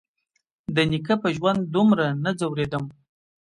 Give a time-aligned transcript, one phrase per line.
[0.75, 2.85] د نيکه په ژوند دومره نه ځورېدم.